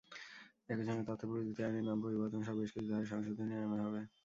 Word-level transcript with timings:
একই 0.69 0.85
সঙ্গে 0.87 1.03
তথ্যপ্রযুক্তি 1.09 1.61
আইনের 1.63 1.85
নাম 1.89 1.97
পরিবর্তনসহ 2.03 2.53
বেশ 2.59 2.69
কিছু 2.73 2.87
ধারায় 2.89 3.09
সংশোধনী 3.11 3.53
আনা 3.57 3.77
হবে। 3.85 4.01